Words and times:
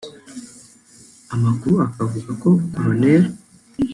Amakuru 1.33 1.75
akavuga 1.87 2.31
ko 2.41 2.47
Col 2.75 3.01